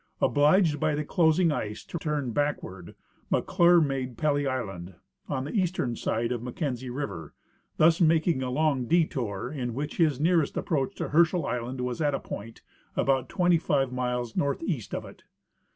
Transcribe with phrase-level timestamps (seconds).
[0.19, 2.95] Obliged b}^ the closing ice to turn back ward,
[3.29, 4.95] McClure made Pelly island,
[5.29, 7.35] on the eastern side of Mac kenzie river,
[7.77, 12.15] thus making a long detour in which his nearest approach to Herschel island was at
[12.15, 12.63] a point
[12.95, 15.21] about twenty five miles northeast of it.